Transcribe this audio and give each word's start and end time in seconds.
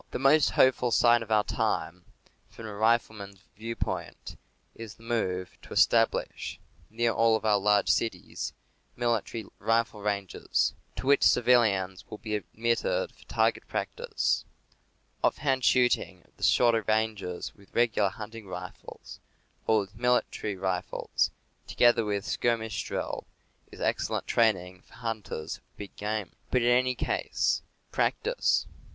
The 0.09 0.17
most 0.17 0.49
hopeful 0.49 0.89
sign 0.89 1.21
of 1.21 1.29
our 1.31 1.43
time, 1.43 2.05
from 2.49 2.65
a 2.65 2.73
rifleman's 2.73 3.41
viewpoint, 3.55 4.35
is 4.73 4.95
the 4.95 5.03
move 5.03 5.55
to 5.61 5.73
establish, 5.73 6.59
near 6.89 7.11
all 7.11 7.35
of 7.35 7.45
our 7.45 7.59
large 7.59 7.87
cities, 7.87 8.51
military 8.95 9.45
rifle 9.59 10.01
ranges, 10.01 10.73
to 10.95 11.05
which 11.05 11.21
civilians 11.21 12.03
will 12.09 12.17
be 12.17 12.33
admitted 12.35 13.11
for 13.13 13.25
target 13.25 13.67
practice. 13.67 14.43
Ofi'hand 15.23 15.63
shooting 15.63 16.23
at 16.25 16.35
the 16.35 16.43
shorter 16.43 16.81
ranges 16.81 17.53
with 17.53 17.71
regular 17.75 18.09
hunting 18.09 18.47
rifles, 18.47 19.19
or 19.67 19.81
with 19.81 19.95
military 19.95 20.55
rifles, 20.55 21.29
together 21.67 22.03
with 22.03 22.25
skirmish 22.25 22.85
drill, 22.85 23.27
is 23.71 23.79
excellent 23.81 24.25
training 24.25 24.81
for 24.81 24.93
hunters 24.95 25.57
of 25.57 25.77
big 25.77 25.95
game. 25.95 26.31
But 26.49 26.63
in 26.63 26.69
any 26.75 26.95
case, 26.95 27.61
practice! 27.91 28.65